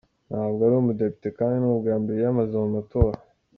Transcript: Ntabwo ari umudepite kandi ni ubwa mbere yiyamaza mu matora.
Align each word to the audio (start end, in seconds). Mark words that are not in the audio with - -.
Ntabwo 0.29 0.59
ari 0.67 0.75
umudepite 0.77 1.27
kandi 1.37 1.55
ni 1.59 1.67
ubwa 1.73 1.93
mbere 2.01 2.17
yiyamaza 2.19 2.55
mu 2.63 2.69
matora. 2.75 3.17